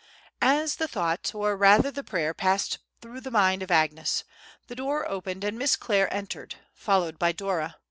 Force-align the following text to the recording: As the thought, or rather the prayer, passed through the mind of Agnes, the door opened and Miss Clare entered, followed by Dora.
As 0.41 0.77
the 0.77 0.87
thought, 0.87 1.31
or 1.35 1.55
rather 1.55 1.91
the 1.91 2.03
prayer, 2.03 2.33
passed 2.33 2.79
through 3.03 3.21
the 3.21 3.29
mind 3.29 3.61
of 3.61 3.69
Agnes, 3.69 4.23
the 4.65 4.73
door 4.75 5.07
opened 5.07 5.43
and 5.43 5.59
Miss 5.59 5.75
Clare 5.75 6.11
entered, 6.11 6.55
followed 6.73 7.19
by 7.19 7.31
Dora. 7.31 7.75